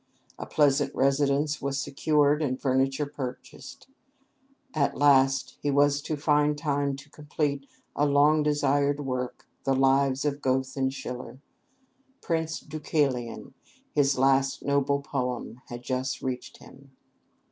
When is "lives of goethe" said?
9.75-10.75